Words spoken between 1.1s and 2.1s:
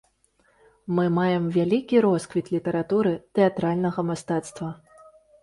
маем вялікі